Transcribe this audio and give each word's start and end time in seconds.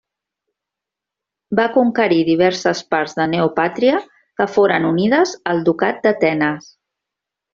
Va 1.59 1.65
conquerir 1.75 2.17
diverses 2.29 2.81
parts 2.95 3.13
de 3.19 3.27
Neopàtria 3.35 4.01
que 4.41 4.49
foren 4.55 4.89
unides 4.93 5.35
al 5.53 5.63
ducat 5.69 6.03
d'Atenes. 6.07 6.73